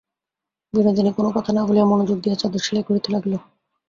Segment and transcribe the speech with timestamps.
[0.73, 3.33] বিনোদিনী কোনো কথা না বলিয়া মনোযোগ দিয়া চাদর সেলাই করিতে লাগিল।